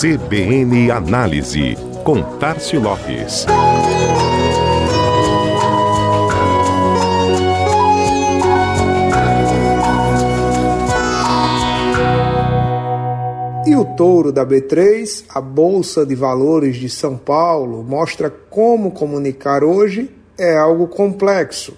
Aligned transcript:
CBN 0.00 0.90
Análise, 0.90 1.76
com 2.04 2.22
Tarcio 2.38 2.80
Lopes. 2.80 3.44
E 13.66 13.76
o 13.76 13.84
touro 13.94 14.32
da 14.32 14.46
B3, 14.46 15.24
a 15.28 15.38
Bolsa 15.42 16.06
de 16.06 16.14
Valores 16.14 16.76
de 16.76 16.88
São 16.88 17.18
Paulo, 17.18 17.82
mostra 17.82 18.30
como 18.30 18.92
comunicar 18.92 19.62
hoje 19.62 20.10
é 20.38 20.56
algo 20.56 20.88
complexo. 20.88 21.76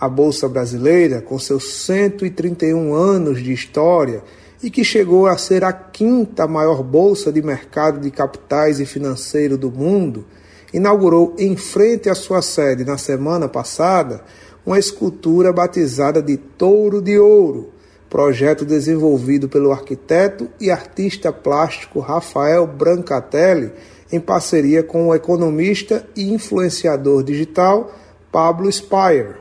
A 0.00 0.08
Bolsa 0.08 0.48
Brasileira, 0.48 1.22
com 1.22 1.38
seus 1.38 1.72
131 1.84 2.92
anos 2.92 3.40
de 3.40 3.52
história 3.52 4.24
e 4.64 4.70
que 4.70 4.82
chegou 4.82 5.26
a 5.26 5.36
ser 5.36 5.62
a 5.62 5.74
quinta 5.74 6.48
maior 6.48 6.82
bolsa 6.82 7.30
de 7.30 7.42
mercado 7.42 8.00
de 8.00 8.10
capitais 8.10 8.80
e 8.80 8.86
financeiro 8.86 9.58
do 9.58 9.70
mundo, 9.70 10.24
inaugurou 10.72 11.34
em 11.38 11.54
frente 11.54 12.08
à 12.08 12.14
sua 12.14 12.40
sede 12.40 12.82
na 12.82 12.96
semana 12.96 13.46
passada 13.46 14.24
uma 14.64 14.78
escultura 14.78 15.52
batizada 15.52 16.22
de 16.22 16.38
Touro 16.38 17.02
de 17.02 17.18
Ouro, 17.18 17.74
projeto 18.08 18.64
desenvolvido 18.64 19.50
pelo 19.50 19.70
arquiteto 19.70 20.48
e 20.58 20.70
artista 20.70 21.30
plástico 21.30 22.00
Rafael 22.00 22.66
Brancatelli 22.66 23.70
em 24.10 24.18
parceria 24.18 24.82
com 24.82 25.08
o 25.08 25.14
economista 25.14 26.08
e 26.16 26.32
influenciador 26.32 27.22
digital 27.22 27.92
Pablo 28.32 28.72
Spire. 28.72 29.34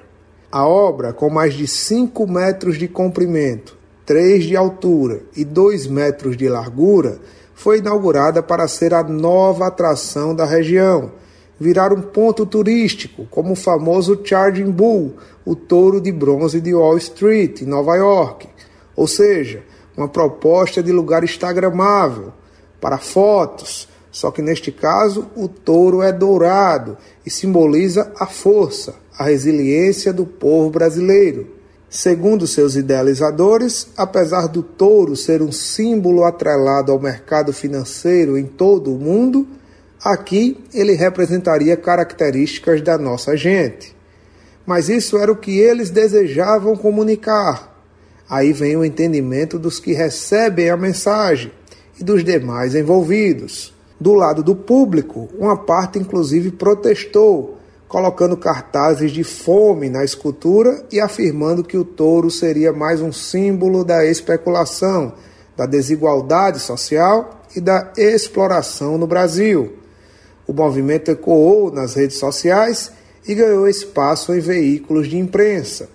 A 0.51 0.67
obra, 0.67 1.13
com 1.13 1.29
mais 1.29 1.53
de 1.53 1.65
5 1.65 2.27
metros 2.27 2.77
de 2.77 2.89
comprimento, 2.89 3.81
3 4.05 4.43
de 4.43 4.55
altura 4.55 5.21
e 5.35 5.45
2 5.45 5.87
metros 5.87 6.35
de 6.35 6.49
largura, 6.49 7.19
foi 7.53 7.77
inaugurada 7.77 8.43
para 8.43 8.67
ser 8.67 8.93
a 8.93 9.03
nova 9.03 9.67
atração 9.67 10.35
da 10.35 10.45
região, 10.45 11.11
virar 11.59 11.93
um 11.93 12.01
ponto 12.01 12.45
turístico, 12.45 13.25
como 13.29 13.53
o 13.53 13.55
famoso 13.55 14.19
Charging 14.23 14.71
Bull, 14.71 15.15
o 15.45 15.55
touro 15.55 16.01
de 16.01 16.11
bronze 16.11 16.59
de 16.59 16.73
Wall 16.73 16.97
Street, 16.97 17.61
em 17.61 17.65
Nova 17.65 17.95
York. 17.95 18.49
Ou 18.95 19.07
seja, 19.07 19.63
uma 19.95 20.07
proposta 20.07 20.83
de 20.83 20.91
lugar 20.91 21.23
instagramável 21.23 22.33
para 22.81 22.97
fotos, 22.97 23.87
só 24.11 24.29
que 24.31 24.41
neste 24.41 24.71
caso 24.71 25.27
o 25.35 25.47
touro 25.47 26.01
é 26.01 26.11
dourado 26.11 26.97
e 27.25 27.29
simboliza 27.29 28.11
a 28.19 28.25
força, 28.25 28.95
a 29.17 29.23
resiliência 29.23 30.11
do 30.11 30.25
povo 30.25 30.69
brasileiro. 30.69 31.62
Segundo 31.95 32.47
seus 32.47 32.75
idealizadores, 32.75 33.87
apesar 33.95 34.47
do 34.47 34.63
touro 34.63 35.15
ser 35.15 35.43
um 35.43 35.51
símbolo 35.51 36.23
atrelado 36.23 36.91
ao 36.91 36.99
mercado 36.99 37.53
financeiro 37.53 38.35
em 38.35 38.47
todo 38.47 38.91
o 38.91 38.97
mundo, 38.97 39.45
aqui 40.03 40.57
ele 40.73 40.93
representaria 40.93 41.77
características 41.77 42.81
da 42.81 42.97
nossa 42.97 43.37
gente. 43.37 43.95
Mas 44.65 44.89
isso 44.89 45.19
era 45.19 45.31
o 45.31 45.35
que 45.35 45.59
eles 45.59 45.91
desejavam 45.91 46.75
comunicar. 46.75 47.79
Aí 48.27 48.51
vem 48.53 48.75
o 48.75 48.83
entendimento 48.83 49.59
dos 49.59 49.79
que 49.79 49.93
recebem 49.93 50.71
a 50.71 50.75
mensagem 50.75 51.51
e 51.99 52.03
dos 52.03 52.23
demais 52.23 52.73
envolvidos. 52.73 53.71
Do 53.99 54.15
lado 54.15 54.41
do 54.41 54.55
público, 54.55 55.29
uma 55.37 55.55
parte 55.55 55.99
inclusive 55.99 56.49
protestou 56.53 57.59
colocando 57.93 58.35
cartazes 58.35 59.11
de 59.11 59.23
fome 59.23 59.87
na 59.87 60.03
escultura 60.03 60.83
e 60.91 60.99
afirmando 60.99 61.63
que 61.63 61.77
o 61.77 61.85
touro 61.85 62.31
seria 62.31 62.73
mais 62.73 62.99
um 62.99 63.11
símbolo 63.11 63.85
da 63.85 64.03
especulação, 64.03 65.13
da 65.55 65.67
desigualdade 65.67 66.59
social 66.59 67.43
e 67.55 67.61
da 67.61 67.93
exploração 67.95 68.97
no 68.97 69.05
Brasil. 69.05 69.73
O 70.47 70.53
movimento 70.53 71.11
ecoou 71.11 71.71
nas 71.71 71.93
redes 71.93 72.17
sociais 72.17 72.91
e 73.27 73.35
ganhou 73.35 73.67
espaço 73.67 74.33
em 74.33 74.39
veículos 74.39 75.07
de 75.07 75.19
imprensa. 75.19 75.87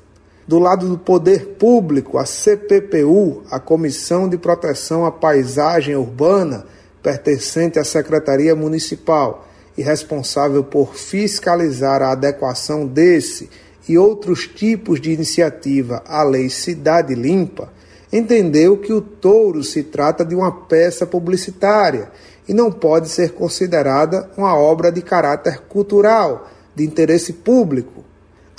Do 0.47 0.61
lado 0.61 0.89
do 0.89 0.99
poder 0.99 1.57
público, 1.59 2.17
a 2.17 2.25
CPPU, 2.25 3.43
a 3.51 3.59
Comissão 3.59 4.29
de 4.29 4.39
Proteção 4.39 5.05
à 5.05 5.11
Paisagem 5.11 5.97
Urbana, 5.97 6.65
pertencente 7.03 7.77
à 7.77 7.83
Secretaria 7.83 8.55
Municipal, 8.55 9.48
e 9.79 9.83
responsável 9.83 10.65
por 10.65 10.97
fiscalizar 10.97 12.03
a 12.03 12.11
adequação 12.11 12.85
desse 12.85 13.49
e 13.89 13.97
outros 13.97 14.49
tipos 14.49 15.01
de 15.01 15.13
iniciativa 15.13 16.03
à 16.05 16.25
Lei 16.25 16.51
Cidade 16.51 17.15
Limpa, 17.15 17.73
entendeu 18.13 18.77
que 18.79 18.93
o 18.93 19.01
touro 19.01 19.63
se 19.63 19.85
trata 19.85 20.25
de 20.25 20.35
uma 20.35 20.51
peça 20.51 21.07
publicitária 21.07 22.11
e 22.49 22.53
não 22.53 22.73
pode 22.73 23.09
ser 23.09 23.35
considerada 23.35 24.29
uma 24.37 24.53
obra 24.57 24.91
de 24.91 25.01
caráter 25.01 25.61
cultural, 25.69 26.51
de 26.75 26.85
interesse 26.85 27.35
público. 27.35 28.03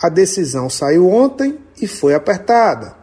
A 0.01 0.07
decisão 0.07 0.69
saiu 0.69 1.09
ontem 1.09 1.59
e 1.81 1.85
foi 1.85 2.13
apertada. 2.13 2.95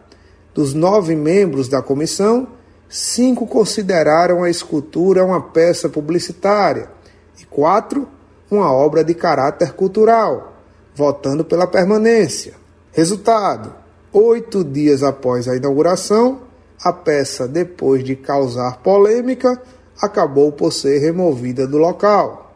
Dos 0.55 0.73
nove 0.73 1.15
membros 1.15 1.67
da 1.67 1.83
comissão, 1.83 2.47
cinco 2.89 3.45
consideraram 3.45 4.41
a 4.41 4.49
escultura 4.49 5.23
uma 5.23 5.39
peça 5.39 5.87
publicitária 5.87 6.96
e 7.39 7.45
quatro, 7.45 8.07
uma 8.49 8.71
obra 8.71 9.03
de 9.03 9.13
caráter 9.13 9.73
cultural, 9.73 10.53
votando 10.95 11.43
pela 11.43 11.67
permanência. 11.67 12.53
Resultado: 12.91 13.73
oito 14.11 14.63
dias 14.63 15.03
após 15.03 15.47
a 15.47 15.55
inauguração, 15.55 16.41
a 16.83 16.93
peça, 16.93 17.47
depois 17.47 18.03
de 18.03 18.15
causar 18.15 18.77
polêmica, 18.77 19.61
acabou 20.01 20.51
por 20.51 20.71
ser 20.71 20.99
removida 20.99 21.67
do 21.67 21.77
local. 21.77 22.55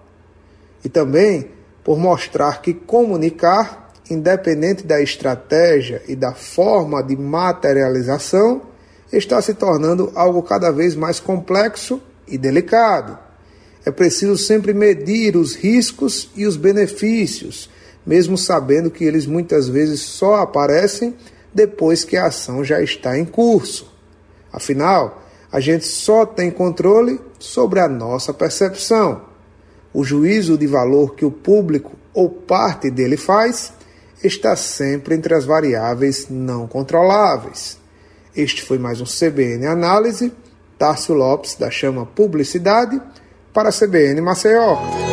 E 0.84 0.90
também 0.90 1.52
por 1.84 1.98
mostrar 1.98 2.62
que 2.62 2.74
comunicar, 2.74 3.92
independente 4.10 4.86
da 4.86 5.02
estratégia 5.02 6.02
e 6.08 6.16
da 6.16 6.34
forma 6.34 7.02
de 7.04 7.16
materialização, 7.16 8.62
está 9.12 9.42
se 9.42 9.54
tornando 9.54 10.12
algo 10.16 10.42
cada 10.44 10.72
vez 10.72 10.96
mais 10.96 11.20
complexo 11.20 12.02
e 12.28 12.38
delicado. 12.38 13.18
É 13.86 13.90
preciso 13.90 14.38
sempre 14.38 14.74
medir 14.74 15.36
os 15.36 15.56
riscos 15.56 16.30
e 16.36 16.46
os 16.46 16.56
benefícios, 16.56 17.70
mesmo 18.06 18.38
sabendo 18.38 18.92
que 18.92 19.04
eles 19.04 19.26
muitas 19.26 19.68
vezes 19.68 20.02
só 20.02 20.36
aparecem 20.36 21.16
depois 21.54 22.04
que 22.04 22.16
a 22.16 22.28
ação 22.28 22.64
já 22.64 22.82
está 22.82 23.18
em 23.18 23.26
curso. 23.26 23.92
Afinal, 24.54 25.24
a 25.52 25.60
gente 25.60 25.86
só 25.86 26.26
tem 26.26 26.52
controle 26.52 27.20
sobre 27.40 27.80
a 27.80 27.88
nossa 27.88 28.34
percepção. 28.34 29.24
O 29.94 30.04
juízo 30.04 30.58
de 30.58 30.68
valor 30.68 31.16
que 31.16 31.26
o 31.26 31.32
público 31.32 31.94
ou 32.14 32.30
parte 32.30 32.90
dele 32.90 33.18
faz 33.18 33.74
está 34.24 34.56
sempre 34.56 35.16
entre 35.16 35.34
as 35.34 35.44
variáveis 35.44 36.28
não 36.30 36.68
controláveis. 36.68 37.78
Este 38.36 38.64
foi 38.64 38.78
mais 38.78 39.02
um 39.02 39.06
CBN 39.06 39.66
Análise. 39.66 40.32
Tárcio 40.78 41.14
Lopes, 41.14 41.56
da 41.56 41.70
Chama 41.70 42.06
Publicidade 42.06 43.00
para 43.54 43.70
a 43.70 43.72
CBN 43.72 44.22
Maceió. 44.22 45.11